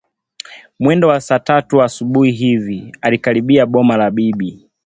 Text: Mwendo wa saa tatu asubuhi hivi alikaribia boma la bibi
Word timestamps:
Mwendo 0.79 1.07
wa 1.07 1.21
saa 1.21 1.39
tatu 1.39 1.81
asubuhi 1.83 2.31
hivi 2.31 2.95
alikaribia 3.01 3.65
boma 3.65 3.97
la 3.97 4.11
bibi 4.11 4.69